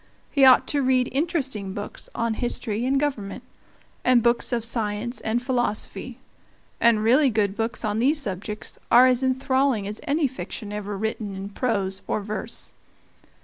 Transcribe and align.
He 0.31 0.45
ought 0.45 0.65
to 0.69 0.81
read 0.81 1.09
interesting 1.11 1.75
books 1.75 2.09
on 2.15 2.33
history 2.33 2.85
and 2.85 2.99
government, 2.99 3.43
and 4.03 4.23
books 4.23 4.51
of 4.51 4.63
science 4.65 5.21
and 5.21 5.43
philosophy; 5.43 6.17
and 6.79 7.03
really 7.03 7.29
good 7.29 7.55
books 7.55 7.85
on 7.85 7.99
these 7.99 8.19
subjects 8.19 8.79
are 8.89 9.05
as 9.05 9.21
enthralling 9.21 9.85
as 9.87 10.01
any 10.07 10.27
fiction 10.27 10.73
ever 10.73 10.97
written 10.97 11.35
in 11.35 11.49
prose 11.49 12.01
or 12.07 12.19
verse. 12.19 12.71